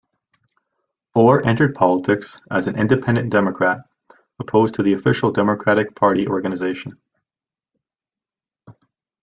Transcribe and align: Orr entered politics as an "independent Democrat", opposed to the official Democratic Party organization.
Orr 1.13 1.45
entered 1.45 1.75
politics 1.75 2.41
as 2.49 2.65
an 2.65 2.75
"independent 2.75 3.29
Democrat", 3.29 3.81
opposed 4.39 4.73
to 4.73 4.81
the 4.81 4.93
official 4.93 5.31
Democratic 5.31 5.93
Party 5.93 6.27
organization. 6.27 6.97